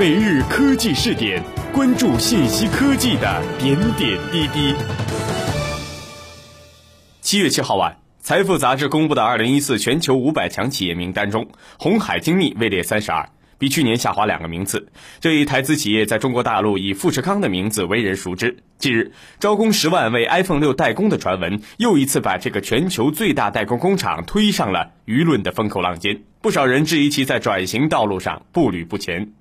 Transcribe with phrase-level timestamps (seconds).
[0.00, 1.42] 每日科技试点，
[1.74, 4.74] 关注信息科技的点点滴滴。
[7.20, 11.48] 七月七号晚，财富杂志公布的二零一四全球五百强企业名单中，
[11.78, 13.28] 红海精密位列三十二，
[13.58, 14.88] 比去年下滑两个名次。
[15.20, 18.56] 这一台资企业在中国大陆以富士康的名字为人熟知。
[18.78, 26.22] 近日，招工十万为 iPhone 六代工的传闻，又一次把这个全球最大代工工厂推上了舆论的风口浪尖。
[26.40, 29.32] 不少人质疑其在转型道路上步履不前。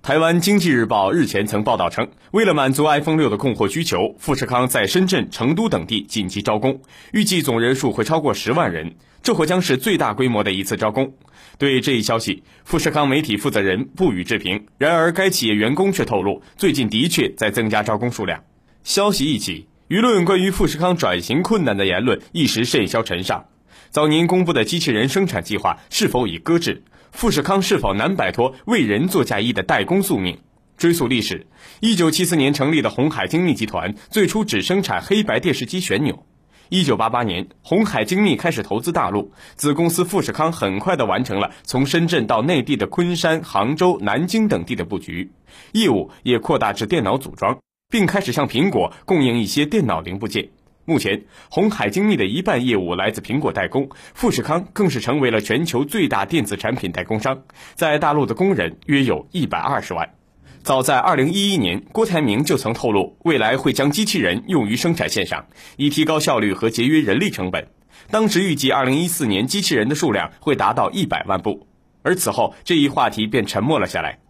[0.00, 6.80] 台湾经济日报日前曾报道称，为了满足 iPhone 六的供货需求，富士康在深圳、成都等地紧急招工，
[7.12, 11.12] 预计总人数会超过十万人，这或将是最大规模的一次招工。
[11.58, 14.64] 对这一消息，富士康媒体负责人不予置评。
[14.78, 18.42] 然而，该企业员工却透露，最近的确在增加招工数量。
[18.84, 23.44] 消息一起，舆论关于富士康转型困难的言论一时甚嚣尘上。
[23.90, 26.82] 早年公布的机器人生产计划是否已搁置？
[27.12, 30.38] 富士康是否难摆脱为人做嫁衣的代工宿命？
[30.76, 31.46] 追溯历史，
[31.80, 36.24] 一九七四年成立的红海精密集团最初只生产黑白电视机旋钮。
[36.68, 45.32] 一九八八年，红海精密开始投资大陆，子公司富士康很快的完成了从深圳到内地的昆山、杭州、南京等地的布局，
[45.72, 50.50] 业务也扩大至电脑组装，并开始向苹果供应一些电脑零部件。
[50.88, 57.42] 目前，红海精密的一半业务来自苹果代工，富士康更是成为了全球最大电子产品代工商，
[57.74, 60.14] 在大陆的工人约有一百二十万。
[60.62, 65.44] 早在二零一一年，郭台铭就曾透露，未来会将机器人用于生产线上，
[65.76, 67.68] 以提高效率和节约人力成本。
[68.10, 71.66] 当时预计二零一四年机器人的数量会达到一百万部，
[72.02, 74.20] 而此后这一话题便沉默了下来。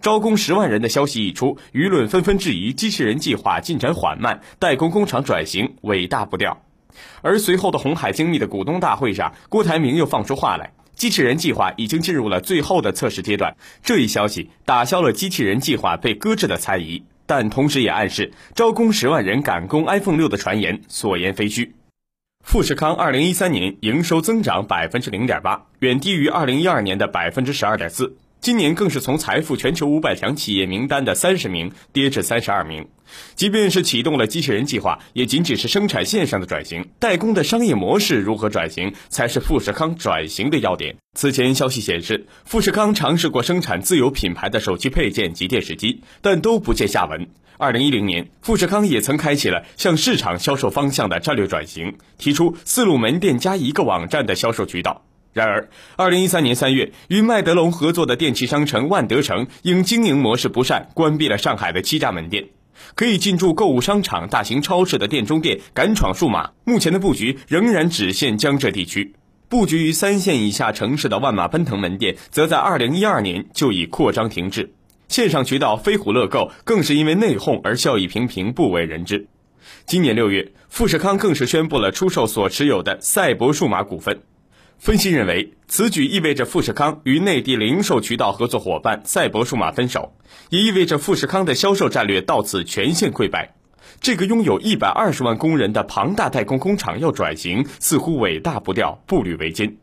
[0.00, 6.62] 招工十万人的消息一出，舆论纷纷质疑机器人计划进展缓慢，代工工厂转型尾大不掉。
[7.22, 13.56] 而随后的红海精密的股东大会上，郭台铭又放出话来，机器人计划已经进入了最后的测试阶段。
[13.82, 21.74] 这一消息打消了机器人计划被搁置的猜疑，但同时也暗示招工十万人赶工 iPhone 六的传言所言非虚。
[22.42, 28.16] 富士康二零一三年营收增长百分之零点八，远低于二零一二年的百分之十二点四。
[28.40, 32.86] 今年更是从财富全球五百强企业名单的三十名跌至三十二名。
[33.34, 40.96] 即便是启动了机器人计划，也仅仅是生产线上的转型，代工的商业模式如何转型，才是富士康转型的要点。
[41.14, 47.28] 此前消息显示，富士康尝试过生产自有品牌的手机配件及电视机，但都不见下文。
[47.58, 55.02] 二零一零年，富士康也曾开启了向市场销售方向的战略转型，提出四路门店加一个网站的销售渠道。
[55.36, 62.46] 然而，二零一三年三月，与麦德龙合作的电器商城万德城因经营模式不善，关闭了上海的七家门店。
[62.94, 69.14] 可以进驻购物商场、大型超市的店中店敢闯数码，目前的布局仍然只限江浙地区。
[69.50, 74.72] 布局于三线以下城市的万马奔腾门店，则在二零一二年就已扩张停滞。
[75.08, 79.26] 线上渠道飞虎乐购更是因为内讧而效益平平，不为人知。
[79.84, 84.22] 今年六月，富士康更是宣布了出售所持有的赛博数码股份。
[84.78, 90.14] 分析认为，此举意味着富士康与内地零售渠道合作伙伴赛博数码分手，
[90.50, 93.54] 也意味着富士康的销售战略到此全线溃败。
[94.00, 99.76] 这个拥有一百二十万工人的庞大代工工厂要转型，似乎尾大不掉，步履维艰。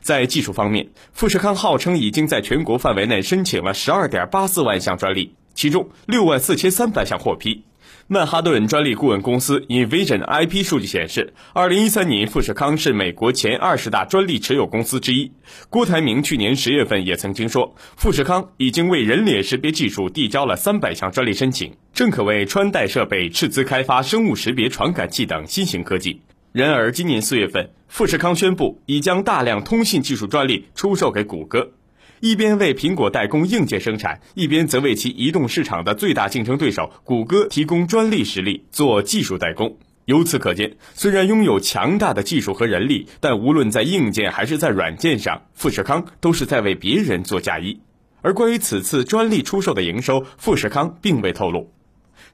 [0.00, 7.64] 在技术方面，富士康号称已经在全国范围内申请了十二点八四万项专利，其中六万四千三百项获批。
[8.06, 15.32] 曼哈顿专利顾问公司 Invision IP 数据显示，二零一三年富士康是美国前二十大专利持有公司之一。
[15.70, 26.20] 郭台铭去年十月份也曾经说，富士康已经为人脸识别技术递交了三百项专利申请，正可谓穿戴设备斥资开发生物识别传感器等新型科技。
[26.52, 31.72] 然而，今年四月份，富士康宣布已将大量通信技术专利出售给谷歌。
[32.20, 39.76] 一边为苹果代工硬件生产，一边则为其移动市场的最大竞争对手谷歌提供专利实力做技术代工。
[40.06, 47.80] 由此可见，虽然拥有强大的技术和人力，但无论在硬件还是在软件上，富士康都是在为别人做嫁衣。
[48.20, 51.72] 而关于此次专利出售的营收，富士康并未透露。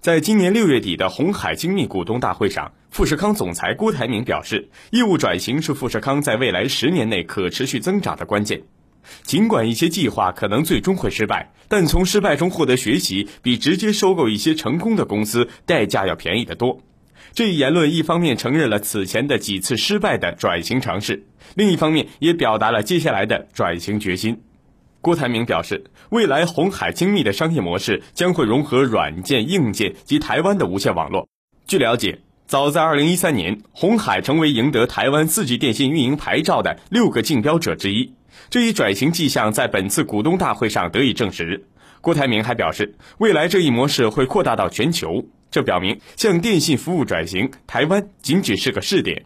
[0.00, 8.62] 在今年六月底的红海精密股东大会上，富士康总裁郭台铭表示，业务转型是富士康在未来十年内可持续增长的关键。
[9.22, 16.80] 尽管一些计划可能最终会失败，但从失败中获得学习，比直接收购一些成功的公司代价要便宜得多。
[17.32, 21.24] 这一言论一方面承认了此前的几次失败的转型尝试，
[21.54, 24.40] 另一方面也表达了接下来的转型决心。
[25.00, 31.28] 郭台铭表示，未来红海精密的商业模式将会融合软件、硬件及台湾的无线网络。
[31.66, 38.12] 据了解，早在2013年，红海成为赢得台湾 4G 电信运营牌照的六个竞标者之一。
[38.48, 41.66] 这一转型迹象在本次股东大会上得以证实。
[42.00, 49.24] 郭台铭还表示，未来这一模式会扩大到全球，这表明向电信服务转型，台湾仅只是个试点。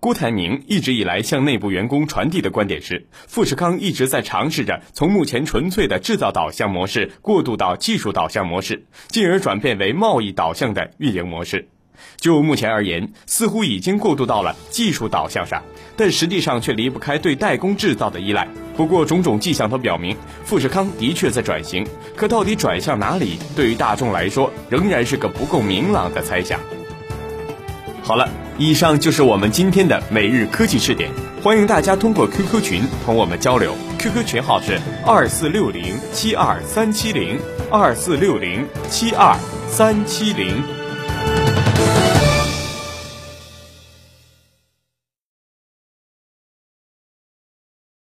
[0.00, 11.68] 郭台铭一直以来向内部员工传递的观点是，富士康一直在尝试着从目前纯粹的制造导向模式过渡到技术导向模式，进而转变为贸易导向的运营模式。
[12.16, 15.62] 就目前而言，似乎已经过渡到了技术导向上，
[15.96, 18.48] 但实际上却离不开对代工制造的依赖。
[18.76, 26.58] 不过，种种迹象都表明，富士康的确在转型，可到底转向哪里，对于大众来说仍然是个不够明朗的猜想。
[28.02, 28.28] 好了。
[28.58, 31.10] 以上就是我们今天的每日科技试点，
[31.42, 37.38] 欢迎大家通过 QQ 群同我们交流，QQ 群号是二四六零七二三七零
[37.70, 39.36] 二四六零七二
[39.68, 40.81] 三七零。